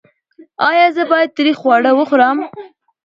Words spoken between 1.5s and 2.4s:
خواړه وخورم؟